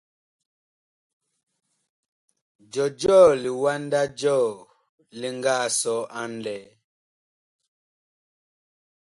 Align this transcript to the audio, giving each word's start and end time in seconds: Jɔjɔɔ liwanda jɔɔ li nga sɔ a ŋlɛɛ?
Jɔjɔɔ 2.71 3.25
liwanda 3.43 4.01
jɔɔ 4.19 4.45
li 5.19 5.29
nga 5.37 5.55
sɔ 5.79 5.95
a 6.19 6.21
ŋlɛɛ? 6.33 6.61